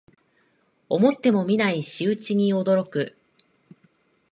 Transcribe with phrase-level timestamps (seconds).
[0.89, 3.15] 思ってもみない仕打ちに驚く